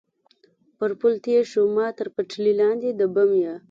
[0.77, 3.53] پر پل تېر شو، ما تر پټلۍ لاندې د بم یا.